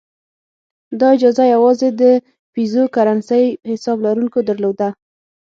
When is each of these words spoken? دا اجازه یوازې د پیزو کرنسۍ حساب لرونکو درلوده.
دا 0.99 1.07
اجازه 1.17 1.43
یوازې 1.55 1.87
د 2.01 2.03
پیزو 2.53 2.83
کرنسۍ 2.95 3.45
حساب 3.71 3.97
لرونکو 4.05 4.39
درلوده. 4.49 4.87